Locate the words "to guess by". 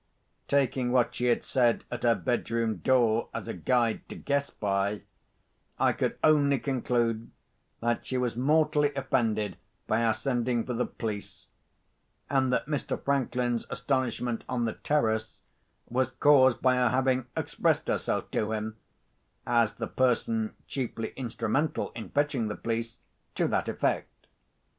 4.09-5.03